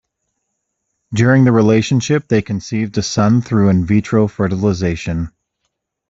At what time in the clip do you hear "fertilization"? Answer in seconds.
4.27-5.31